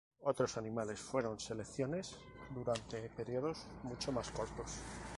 Otros 0.23 0.57
animales 0.57 0.99
fueron 0.99 1.39
selecciones 1.39 2.15
durante 2.55 3.07
periodos 3.09 3.67
mucho 3.83 4.11
más 4.11 4.31
cortos. 4.31 4.79